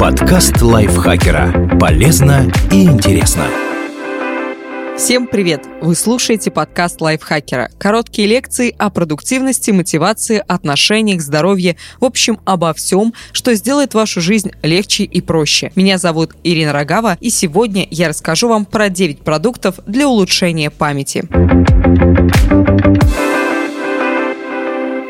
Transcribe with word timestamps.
Подкаст 0.00 0.62
лайфхакера. 0.62 1.78
Полезно 1.78 2.50
и 2.70 2.84
интересно. 2.84 3.44
Всем 4.96 5.26
привет! 5.26 5.64
Вы 5.82 5.94
слушаете 5.94 6.50
подкаст 6.50 7.00
лайфхакера. 7.00 7.70
Короткие 7.78 8.28
лекции 8.28 8.74
о 8.78 8.88
продуктивности, 8.88 9.72
мотивации, 9.72 10.42
отношениях, 10.46 11.20
здоровье, 11.20 11.76
в 12.00 12.04
общем, 12.04 12.40
обо 12.44 12.72
всем, 12.72 13.12
что 13.32 13.54
сделает 13.54 13.94
вашу 13.94 14.20
жизнь 14.20 14.52
легче 14.62 15.04
и 15.04 15.20
проще. 15.20 15.70
Меня 15.74 15.98
зовут 15.98 16.34
Ирина 16.42 16.72
Рогава, 16.72 17.18
и 17.20 17.28
сегодня 17.30 17.86
я 17.90 18.08
расскажу 18.08 18.48
вам 18.48 18.64
про 18.64 18.88
9 18.88 19.20
продуктов 19.20 19.80
для 19.86 20.08
улучшения 20.08 20.70
памяти. 20.70 21.28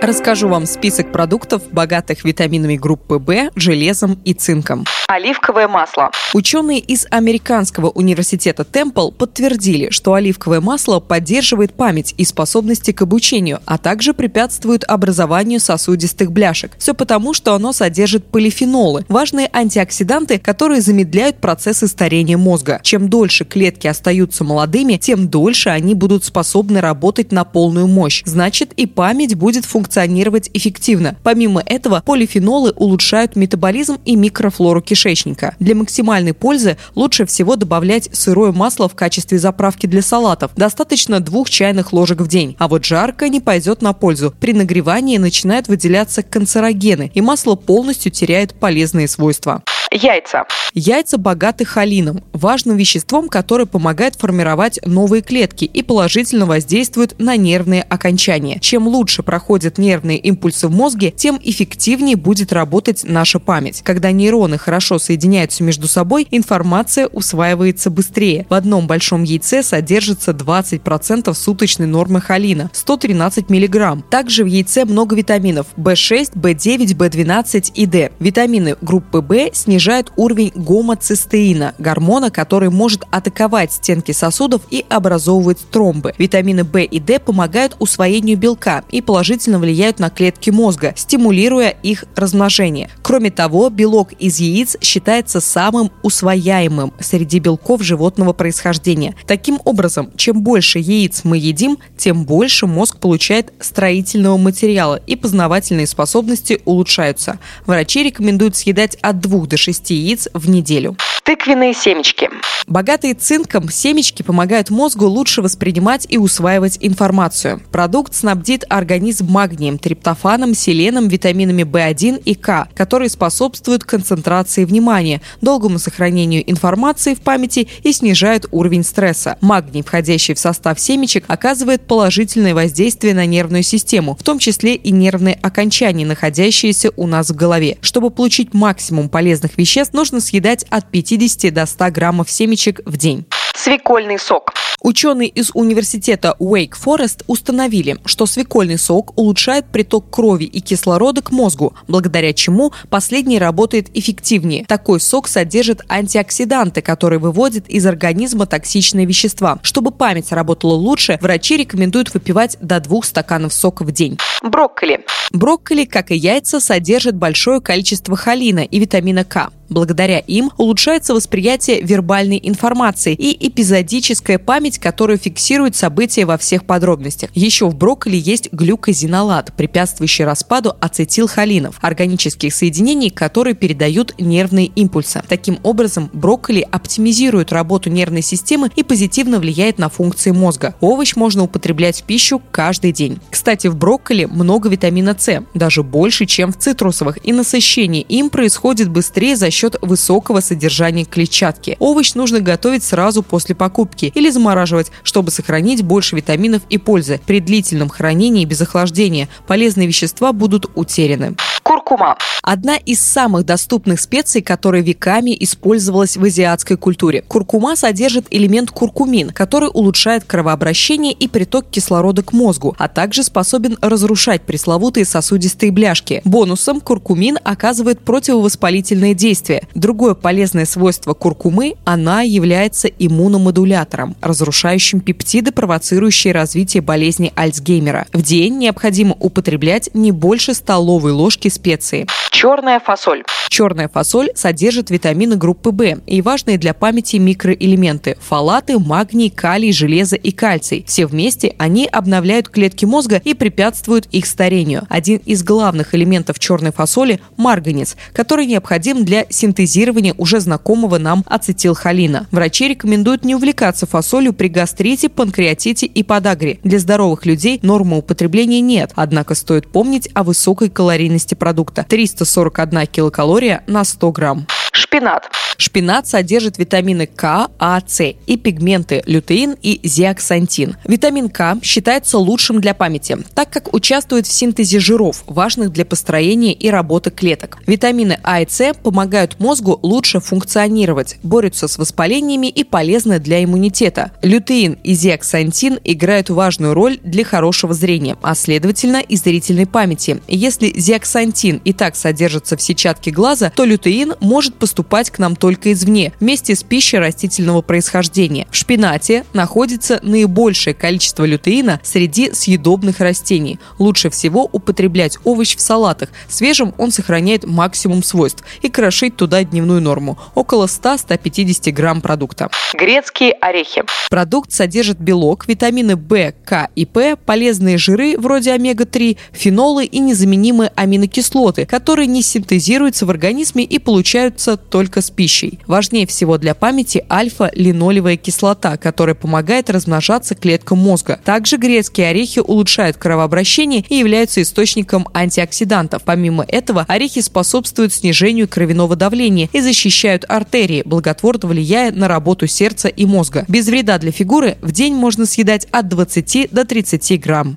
Расскажу 0.03 0.49
вам 0.49 0.67
список 0.67 1.13
продуктов, 1.13 1.63
богатых 1.71 2.25
витаминами 2.25 2.75
группы 2.75 3.19
В, 3.19 3.51
железом 3.55 4.19
и 4.25 4.35
цинком. 4.35 4.85
Оливковое 5.07 5.69
масло. 5.69 6.11
Ученые 6.35 6.81
из 6.81 7.07
Американского 7.11 7.89
университета 7.89 8.65
Темпл 8.65 9.13
подтвердили, 9.13 9.91
что 9.91 10.15
оливковое 10.15 10.61
масло 10.61 10.99
поддерживает 10.99 11.75
память 11.75 12.15
и 12.17 12.25
способности 12.25 12.91
к 12.91 13.03
обучению, 13.03 13.61
а 13.65 13.79
также 13.79 14.13
препятствует 14.13 14.83
образованию 14.83 15.61
сосудистых 15.61 16.33
бляшек. 16.33 16.73
Все 16.79 16.95
потому, 16.95 17.33
что 17.33 17.55
оно 17.55 17.73
содержит 17.73 18.27
полифенолы, 18.27 19.05
важные 19.09 19.49
антиоксиданты, 19.53 20.41
которые 20.41 20.81
замедляют 20.81 21.37
процессы 21.37 21.87
старения 21.87 22.37
мозга. 22.37 22.81
Чем 22.83 23.09
дольше 23.09 23.45
клетки 23.45 23.87
остаются 23.87 24.43
молодыми, 24.43 24.97
тем 24.97 25.29
дольше 25.29 25.69
они 25.69 25.95
будут 25.95 26.25
способны 26.25 26.81
работать 26.81 27.31
на 27.31 27.45
полную 27.45 27.87
мощь. 27.87 28.25
Значит, 28.27 28.73
и 28.73 28.87
память 28.87 29.37
будет 29.37 29.65
функционировать 29.65 29.92
функционировать 29.93 30.49
эффективно. 30.55 31.17
Помимо 31.23 31.63
этого, 31.67 32.03
полифенолы 32.05 32.71
улучшают 32.71 33.37
метаболизм 33.37 33.99
и 34.07 34.17
микрофлору 34.17 34.81
кишечника. 34.81 35.55
Для 35.61 35.75
максимальной 35.75 36.33
пользы 36.33 36.79
лучше 36.95 37.27
всего 37.27 37.57
добавлять 37.57 38.09
сырое 38.13 38.53
масло 38.53 38.89
в 38.89 38.95
качестве 38.95 39.39
заправки 39.39 39.87
для 39.87 40.01
салатов. 40.01 40.53
Достаточно 40.57 41.21
двух 41.21 41.51
чайных 41.51 41.93
ложек 41.93 42.23
в 42.23 42.27
день. 42.27 42.57
А 42.59 42.69
вот 42.69 42.87
жарко 42.87 43.29
не 43.29 43.41
пойдет 43.41 43.83
на 43.83 43.93
пользу. 43.93 44.35
При 44.41 44.55
нагревании 44.55 45.19
начинают 45.19 45.69
выделяться 45.69 46.23
канцерогены, 46.23 47.11
и 47.13 47.21
масло 47.21 47.55
полностью 47.55 48.11
теряет 48.11 48.55
полезные 48.55 49.09
свойства. 49.09 49.63
Яйца. 49.93 50.47
Яйца 50.73 51.19
богаты 51.19 51.67
холином, 51.67 52.25
важным 52.33 52.79
веществом, 52.79 53.29
которое 53.29 53.67
помогает 53.67 54.15
формировать 54.17 54.81
новые 54.87 55.21
клетки 55.21 55.67
и 55.67 55.83
положительно 55.83 56.47
воздействует 56.47 57.19
на 57.19 57.37
нервные 57.37 57.83
окончания. 57.83 58.59
Чем 58.59 58.89
лучше 58.89 59.23
проходят 59.23 59.77
нервные 59.77 60.17
импульсы 60.17 60.69
в 60.69 60.71
мозге, 60.71 61.11
тем 61.11 61.39
эффективнее 61.43 62.17
будет 62.17 62.55
работать 62.55 63.05
наша 63.05 63.39
память. 63.39 63.83
Когда 63.83 64.13
нейроны 64.13 64.57
хорошо 64.57 64.99
соединяются 64.99 65.63
между 65.63 65.89
собой, 65.89 66.27
информация 66.31 67.07
усваивается 67.07 67.91
быстрее. 67.91 68.47
В 68.49 68.55
одном 68.55 68.87
большом 68.87 69.25
яйце 69.25 69.63
содержится 69.63 70.31
20% 70.33 71.35
суточной 71.35 71.87
нормы 71.87 72.23
холина– 72.23 72.71
113 72.73 73.51
мг. 73.51 74.03
Также 74.09 74.45
в 74.45 74.47
яйце 74.47 74.87
много 74.87 75.15
витаминов– 75.17 75.67
В6, 75.77 76.33
В9, 76.33 76.97
В12 76.97 77.73
и 77.75 77.85
D. 77.85 78.11
Витамины 78.21 78.77
группы 78.81 79.21
В 79.21 79.51
снижают 79.53 79.82
снижает 79.83 80.13
уровень 80.15 80.53
гомоцистеина, 80.55 81.75
гормона, 81.77 82.31
который 82.31 82.71
может 82.71 83.03
атаковать 83.11 83.73
стенки 83.73 84.13
сосудов 84.13 84.63
и 84.71 84.87
образовывать 84.89 85.59
тромбы. 85.73 86.15
Витамины 86.19 86.63
В 86.63 86.79
и 86.79 87.01
D 87.01 87.19
помогают 87.19 87.75
усвоению 87.81 88.39
белка 88.39 88.85
и 88.93 89.01
положительно 89.01 89.59
влияют 89.59 89.99
на 89.99 90.09
клетки 90.09 90.51
мозга, 90.51 90.95
стимулируя 90.97 91.71
их 91.71 92.05
размножение. 92.15 92.91
Кроме 93.03 93.33
того, 93.33 93.71
белок 93.71 94.13
из 94.13 94.39
яиц 94.39 94.77
считается 94.81 95.41
самым 95.41 95.91
усвояемым 96.05 96.93
среди 97.01 97.41
белков 97.41 97.83
животного 97.83 98.33
происхождения. 98.33 99.17
Таким 99.27 99.59
образом, 99.65 100.13
чем 100.17 100.43
больше 100.43 100.79
яиц 100.79 101.23
мы 101.25 101.39
едим, 101.39 101.79
тем 101.97 102.25
больше 102.25 102.69
мозг 102.69 102.99
получает 102.99 103.53
строительного 103.59 104.37
материала 104.37 104.95
и 105.09 105.17
познавательные 105.17 105.89
способности 105.89 106.61
улучшаются. 106.67 107.41
Врачи 107.67 108.05
рекомендуют 108.05 108.55
съедать 108.55 108.97
от 109.03 109.19
2 109.19 109.47
до 109.47 109.57
6 109.57 109.72
6 109.73 109.91
яиц 109.91 110.29
в 110.35 110.51
неделю. 110.51 110.97
Тыквенные 111.25 111.73
семечки. 111.73 112.29
Богатые 112.67 113.15
цинком 113.15 113.69
семечки 113.71 114.23
помогают 114.23 114.71
мозгу 114.71 115.07
лучше 115.07 115.41
воспринимать 115.41 116.07
и 116.09 116.19
усваивать 116.19 116.79
информацию. 116.81 117.61
Продукт 117.71 118.15
снабдит 118.15 118.65
организм 118.69 119.27
магнием, 119.27 119.79
триптофаном, 119.79 120.55
селеном, 120.55 121.07
витаминами 121.07 121.63
В1 121.63 122.23
и 122.25 122.35
К, 122.35 122.69
которые 122.75 123.09
способствуют 123.09 123.85
концентрации 123.85 124.65
внимания, 124.65 125.21
долгому 125.41 125.79
сохранению 125.79 126.49
информации 126.51 127.15
в 127.15 127.21
памяти 127.21 127.69
и 127.85 127.93
снижают 127.93 128.47
уровень 128.51 128.83
стресса. 128.83 129.37
Магний, 129.41 129.83
входящий 129.83 130.35
в 130.35 130.41
состав 130.41 130.81
семечек, 130.81 131.25
оказывает 131.29 131.83
положительное 131.83 132.55
воздействие 132.55 133.15
на 133.15 133.27
нервную 133.27 133.63
систему, 133.63 134.17
в 134.19 134.25
том 134.25 134.41
числе 134.41 134.75
и 134.75 134.91
нервные 134.91 135.39
окончания, 135.41 136.07
находящиеся 136.07 136.91
у 136.97 137.07
нас 137.07 137.31
в 137.31 137.37
голове. 137.37 137.79
Чтобы 137.81 138.11
получить 138.11 138.55
максимум 138.55 139.09
полезных 139.09 139.57
веществ, 139.57 139.95
нужно 139.95 140.21
съедать 140.21 140.65
от 140.71 140.91
50 141.13 141.53
до 141.53 141.67
100 141.67 141.91
граммов 141.91 142.31
семечек 142.31 142.81
в 142.87 142.97
день. 142.97 143.27
Свекольный 143.55 144.19
сок. 144.19 144.55
Ученые 144.81 145.29
из 145.29 145.51
университета 145.53 146.35
Wake 146.41 146.73
Forest 146.73 147.23
установили, 147.27 147.99
что 148.07 148.25
свекольный 148.25 148.79
сок 148.79 149.13
улучшает 149.17 149.67
приток 149.67 150.11
крови 150.11 150.45
и 150.45 150.61
кислорода 150.61 151.21
к 151.21 151.31
мозгу, 151.31 151.75
благодаря 151.87 152.33
чему 152.33 152.73
последний 152.89 153.39
работает 153.39 153.91
эффективнее. 153.95 154.65
Такой 154.65 155.01
сок 155.01 155.29
содержит 155.29 155.83
антиоксиданты, 155.89 156.81
которые 156.81 157.21
выводят 157.21 157.69
из 157.69 157.85
организма 157.85 158.47
токсичные 158.47 159.05
вещества. 159.05 159.59
Чтобы 159.63 159.93
память 159.93 160.33
работала 160.33 160.73
лучше, 160.73 161.19
врачи 161.21 161.59
рекомендуют 161.59 162.13
выпивать 162.15 162.57
до 162.63 162.81
двух 162.81 163.05
стаканов 163.05 163.53
сока 163.53 163.85
в 163.85 163.93
день. 163.93 164.19
Брокколи. 164.43 165.05
Брокколи, 165.31 165.85
как 165.85 166.11
и 166.11 166.17
яйца, 166.17 166.59
содержит 166.59 167.17
большое 167.17 167.61
количество 167.61 168.17
холина 168.17 168.61
и 168.61 168.79
витамина 168.79 169.25
К. 169.25 169.51
Благодаря 169.73 170.19
им 170.19 170.51
улучшается 170.59 171.15
восприятие 171.15 171.81
вербальной 171.81 172.39
информации 172.43 173.15
и 173.15 173.49
эпизодическая 173.49 174.39
память, 174.39 174.79
которая 174.79 175.17
фиксирует 175.17 175.75
события 175.75 176.27
во 176.27 176.37
всех 176.37 176.67
подробностях. 176.67 177.31
Еще 177.35 177.67
в 177.67 177.75
брокколи 177.75 178.17
есть 178.17 178.53
глюкозинолат, 178.53 179.55
препятствующий 179.57 180.27
распаду 180.27 180.75
ацетилхолинов, 180.79 181.77
органических 181.81 182.55
соединений, 182.55 183.09
которые 183.09 183.55
передают 183.55 184.15
нервные 184.19 184.67
импульсы. 184.67 185.23
Таким 185.27 185.59
образом, 185.63 186.11
брокколи 186.13 186.67
оптимизирует 186.71 187.51
работу 187.51 187.89
нервной 187.89 188.23
системы 188.23 188.71
и 188.77 188.83
позитивно 188.83 189.39
влияет 189.39 189.79
на 189.79 189.89
функции 189.89 190.33
мозга. 190.33 190.75
Овощ 190.81 191.17
можно 191.17 191.45
употреблять 191.45 192.03
в 192.03 192.05
пищу 192.05 192.43
каждый 192.51 192.93
день. 192.93 193.21
Кстати, 193.31 193.69
в 193.69 193.77
брокколи 193.77 194.27
много 194.27 194.69
витамина 194.69 195.17
С, 195.19 195.43
даже 195.55 195.83
больше, 195.83 196.27
чем 196.27 196.53
в 196.53 196.59
цитрусовых, 196.59 197.19
и 197.27 197.33
насыщение 197.33 198.03
им 198.03 198.29
происходит 198.29 198.91
быстрее 198.91 199.35
за 199.35 199.51
счет 199.51 199.62
счет 199.63 199.77
высокого 199.81 200.41
содержания 200.41 201.05
клетчатки. 201.05 201.77
Овощ 201.79 202.15
нужно 202.15 202.41
готовить 202.41 202.83
сразу 202.83 203.23
после 203.23 203.55
покупки 203.55 204.11
или 204.13 204.29
замораживать, 204.29 204.91
чтобы 205.05 205.31
сохранить 205.31 205.83
больше 205.83 206.17
витаминов 206.17 206.63
и 206.69 206.79
пользы. 206.79 207.21
При 207.27 207.39
длительном 207.39 207.89
хранении 207.89 208.45
без 208.45 208.61
охлаждения 208.61 209.29
полезные 209.47 209.87
вещества 209.87 210.33
будут 210.33 210.69
утеряны. 210.75 211.37
Куркума. 211.63 212.17
Одна 212.43 212.77
из 212.77 213.01
самых 213.01 213.47
доступных 213.47 214.01
специй, 214.01 214.43
которая 214.43 214.83
веками 214.83 215.37
использовалась 215.39 216.17
в 216.17 216.25
азиатской 216.25 216.77
культуре. 216.77 217.23
Куркума 217.23 217.77
содержит 217.77 218.27
элемент 218.31 218.73
куркумин, 218.73 219.31
который 219.31 219.71
улучшает 219.73 220.25
кровообращение 220.25 221.13
и 221.13 221.29
приток 221.29 221.67
кислорода 221.71 222.25
к 222.25 222.33
мозгу, 222.33 222.75
а 222.79 222.89
также 222.89 223.23
способен 223.23 223.79
разрушать 223.81 224.43
пресловутые 224.43 225.05
сосудистые 225.05 225.71
бляшки. 225.71 226.21
Бонусом 226.25 226.81
куркумин 226.81 227.39
оказывает 227.45 228.01
противовоспалительное 228.01 229.15
действие. 229.15 229.69
Другое 229.77 230.15
полезное 230.15 230.67
свойство 230.67 231.15
куркумы– 231.15 231.77
она 231.85 232.23
является 232.23 232.89
иммуномодулятором, 232.89 234.17
разрушающим 234.21 235.01
пептиды, 235.01 235.53
провоцирующие 235.53 236.33
развитие 236.33 236.81
болезни 236.81 237.33
Альцгеймера. 237.37 238.07
В 238.13 238.23
день 238.23 238.59
необходимо 238.59 239.15
употреблять 239.21 239.91
не 239.95 240.11
больше 240.11 240.55
столовой 240.55 241.13
ложки 241.13 241.52
специи. 241.53 242.07
Черная 242.31 242.81
фасоль. 242.81 243.23
Черная 243.53 243.89
фасоль 243.89 244.31
содержит 244.35 244.89
витамины 244.89 245.37
группы 245.37 245.71
В 245.71 246.01
и 246.07 246.23
важные 246.23 246.57
для 246.57 246.73
памяти 246.73 247.17
микроэлементы– 247.17 248.17
фолаты, 248.21 248.79
магний, 248.79 249.29
калий, 249.29 249.73
железо 249.73 250.17
и 250.17 250.31
кальций. 250.31 250.85
Все 250.89 251.05
вместе 251.05 251.55
они 251.59 251.87
обновляют 251.87 252.49
клетки 252.49 252.87
мозга 252.87 253.21
и 253.23 253.35
препятствуют 253.35 254.07
их 254.07 254.25
старению. 254.25 254.87
Один 254.89 255.19
из 255.19 255.45
главных 255.45 255.95
элементов 255.95 256.39
черной 256.39 256.73
фасоли– 256.73 257.21
марганец, 257.37 257.97
который 258.15 258.47
необходим 258.47 259.05
для 259.05 259.27
синтезирования 259.29 260.15
уже 260.17 260.41
знакомого 260.41 260.97
нам 260.97 261.23
ацетилхолина. 261.27 262.29
Врачи 262.31 262.69
рекомендуют 262.69 263.23
не 263.25 263.35
увлекаться 263.35 263.87
фасолью 263.87 264.33
при 264.33 264.49
гастрите, 264.49 265.11
панкреатите 265.11 265.85
и 265.85 266.03
подагре. 266.03 266.59
Для 266.65 266.79
здоровых 266.79 267.27
людей 267.27 267.61
нормы 267.63 267.99
употребления 267.99 268.63
нет, 268.63 268.93
однако 268.95 269.35
стоит 269.35 269.71
помнить 269.71 270.09
о 270.15 270.23
высокой 270.23 270.71
калорийности 270.71 271.35
продукта– 271.43 271.85
341 271.89 272.87
килокалория 272.87 273.63
на 273.67 273.85
100 273.85 274.13
грамм. 274.13 274.47
Шпинат. 274.73 275.29
Шпинат 275.57 276.07
содержит 276.07 276.59
витамины 276.59 277.07
К, 277.07 277.49
А, 277.59 277.81
С 277.87 278.03
и 278.03 278.37
пигменты 278.37 279.03
лютеин 279.07 279.57
и 279.63 279.81
зиаксантин. 279.83 280.77
Витамин 280.87 281.29
К 281.29 281.59
считается 281.63 282.19
лучшим 282.19 282.61
для 282.61 282.75
памяти, 282.75 283.19
так 283.35 283.51
как 283.51 283.73
участвует 283.75 284.27
в 284.27 284.33
синтезе 284.33 284.81
жиров, 284.81 285.25
важных 285.27 285.73
для 285.73 285.85
построения 285.85 286.53
и 286.53 286.69
работы 286.69 287.11
клеток. 287.11 287.59
Витамины 287.67 288.19
А 288.23 288.41
и 288.41 288.47
С 288.49 288.75
помогают 288.75 289.39
мозгу 289.41 289.79
лучше 289.83 290.21
функционировать, 290.21 291.17
борются 291.23 291.69
с 291.69 291.79
воспалениями 291.79 292.49
и 292.49 292.65
полезны 292.65 293.19
для 293.19 293.43
иммунитета. 293.45 294.13
Лютеин 294.23 294.79
и 294.83 294.95
зиаксантин 294.95 295.79
играют 295.85 296.31
важную 296.31 296.75
роль 296.75 296.99
для 297.03 297.25
хорошего 297.25 297.75
зрения, 297.75 298.17
а 298.23 298.35
следовательно 298.35 298.99
и 298.99 299.17
зрительной 299.17 299.67
памяти. 299.67 300.21
Если 300.29 300.73
зиаксантин 300.79 301.61
и 301.65 301.73
так 301.73 301.97
содержится 301.97 302.57
в 302.57 302.63
сетчатке 302.63 303.11
глаза, 303.11 303.53
то 303.55 303.65
лютеин 303.65 304.15
может 304.21 304.55
поступать 304.55 305.11
к 305.11 305.19
нам 305.19 305.37
только 305.43 305.73
извне, 305.73 306.13
вместе 306.21 306.55
с 306.55 306.63
пищей 306.63 306.99
растительного 306.99 307.63
происхождения. 307.63 308.47
В 308.53 308.55
шпинате 308.55 309.25
находится 309.33 309.99
наибольшее 310.01 310.73
количество 310.73 311.25
лютеина 311.25 311.81
среди 311.83 312.33
съедобных 312.33 313.01
растений. 313.01 313.59
Лучше 313.81 314.09
всего 314.09 314.49
употреблять 314.53 315.19
овощ 315.25 315.57
в 315.57 315.61
салатах. 315.61 316.11
Свежим 316.29 316.73
он 316.79 316.93
сохраняет 316.93 317.45
максимум 317.45 318.05
свойств 318.05 318.45
и 318.61 318.69
крошить 318.69 319.17
туда 319.17 319.43
дневную 319.43 319.83
норму– 319.83 320.17
около 320.37 320.67
100-150 320.67 321.73
грамм 321.73 322.03
продукта. 322.03 322.49
Грецкие 322.75 323.33
орехи. 323.33 323.83
Продукт 324.11 324.53
содержит 324.53 325.01
белок, 325.01 325.49
витамины 325.49 325.97
В, 325.97 326.35
К 326.45 326.69
и 326.77 326.87
П, 326.87 327.17
полезные 327.17 327.79
жиры 327.79 328.17
вроде 328.17 328.53
омега-3, 328.53 329.19
фенолы 329.33 329.87
и 329.87 329.99
незаменимые 329.99 330.71
аминокислоты, 330.77 331.67
которые 331.67 332.07
не 332.07 332.23
синтезируются 332.23 333.07
в 333.07 333.11
организме 333.11 333.65
и 333.65 333.81
получаются 333.81 334.57
только 334.57 335.01
с 335.01 335.11
пищей 335.11 335.32
пищей. 335.33 335.59
Важнее 335.67 336.07
всего 336.07 336.39
для 336.39 336.55
памяти 336.55 337.05
альфа-линолевая 337.11 338.17
кислота, 338.17 338.77
которая 338.77 339.15
помогает 339.15 339.71
размножаться 339.71 340.35
клеткам 340.35 340.79
мозга. 340.79 341.21
Также 341.25 341.57
грецкие 341.57 342.09
орехи 342.09 342.41
улучшают 342.41 342.97
кровообращение 342.97 343.85
и 343.89 343.97
являются 343.97 344.43
источником 344.43 345.09
антиоксидантов. 345.15 346.03
Помимо 346.05 346.45
этого, 346.47 346.85
орехи 346.89 347.21
способствуют 347.21 347.93
снижению 347.93 348.49
кровяного 348.49 348.97
давления 348.97 349.49
и 349.53 349.61
защищают 349.61 350.25
артерии, 350.29 350.83
благотворно 350.85 351.33
влияя 351.49 351.93
на 351.93 352.09
работу 352.09 352.47
сердца 352.47 352.89
и 352.89 353.07
мозга. 353.07 353.47
Без 353.49 353.67
вреда 353.67 353.99
для 353.99 354.13
фигуры 354.13 354.59
в 354.61 354.71
день 354.71 354.95
можно 354.95 355.25
съедать 355.25 355.67
от 355.71 355.89
20 355.89 356.49
до 356.51 356.65
30 356.67 357.21
грамм. 357.21 357.57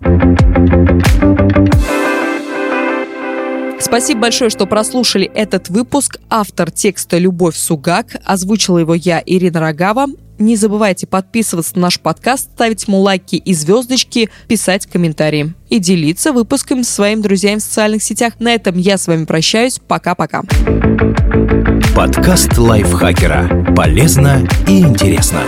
Спасибо 3.86 4.22
большое, 4.22 4.50
что 4.50 4.66
прослушали 4.66 5.30
этот 5.36 5.70
выпуск. 5.70 6.18
Автор 6.28 6.72
текста 6.72 7.20
Любовь 7.20 7.56
Сугак. 7.56 8.16
Озвучила 8.26 8.80
его 8.80 8.96
я, 8.96 9.22
Ирина 9.24 9.60
Рогава. 9.60 10.08
Не 10.40 10.56
забывайте 10.56 11.06
подписываться 11.06 11.76
на 11.76 11.82
наш 11.84 12.00
подкаст, 12.00 12.50
ставить 12.52 12.88
ему 12.88 13.00
лайки 13.00 13.36
и 13.36 13.54
звездочки, 13.54 14.32
писать 14.48 14.88
комментарии 14.88 15.54
и 15.70 15.78
делиться 15.78 16.34
выпуском 16.34 16.84
с 16.84 16.90
своими 16.90 17.22
друзьями 17.22 17.60
в 17.60 17.62
социальных 17.64 18.02
сетях. 18.02 18.34
На 18.40 18.56
этом 18.56 18.76
я 18.76 18.98
с 18.98 19.06
вами 19.06 19.26
прощаюсь. 19.26 19.80
Пока-пока. 19.88 20.42
Подкаст 21.96 22.58
лайфхакера. 22.58 23.72
Полезно 23.76 24.48
и 24.68 24.80
интересно. 24.80 25.42